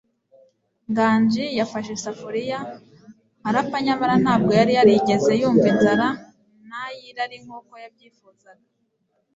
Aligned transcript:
Nganji 0.89 1.43
yafashe 1.59 1.91
isafuriya, 1.97 2.59
arapfa, 3.47 3.77
nyamara 3.85 4.15
ntabwo 4.23 4.51
yari 4.59 4.71
yarigeze 4.77 5.31
yumva 5.41 5.65
inzara, 5.73 6.07
nay- 6.69 6.95
irari, 7.09 7.37
nkuko 7.43 7.73
yabyifuzaga. 7.83 8.65